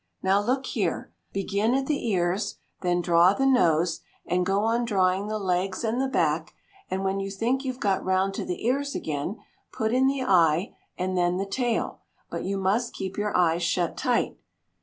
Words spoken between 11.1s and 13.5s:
then the tail; but you must keep your